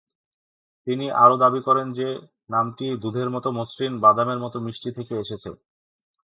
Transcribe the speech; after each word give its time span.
তিনি 0.87 1.05
আরও 1.23 1.35
দাবি 1.43 1.61
করেন 1.67 1.87
যে 1.91 2.07
নামটি 2.49 2.85
"দুধের 3.03 3.29
মত 3.35 3.45
মসৃণ, 3.57 3.93
বাদামের 4.03 4.39
মত 4.43 4.55
মিষ্টি" 4.65 4.89
থেকে 4.97 5.13
এসেছে। 5.17 5.49